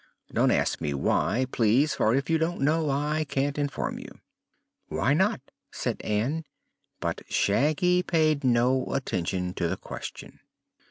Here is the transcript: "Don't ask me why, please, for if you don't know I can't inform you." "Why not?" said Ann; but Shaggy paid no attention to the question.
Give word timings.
"Don't 0.33 0.49
ask 0.49 0.81
me 0.81 0.95
why, 0.95 1.45
please, 1.51 1.93
for 1.93 2.15
if 2.15 2.27
you 2.27 2.39
don't 2.39 2.59
know 2.59 2.89
I 2.89 3.23
can't 3.23 3.55
inform 3.59 3.99
you." 3.99 4.09
"Why 4.87 5.13
not?" 5.13 5.41
said 5.71 6.01
Ann; 6.01 6.43
but 6.99 7.21
Shaggy 7.29 8.01
paid 8.01 8.43
no 8.43 8.83
attention 8.95 9.53
to 9.53 9.67
the 9.67 9.77
question. 9.77 10.39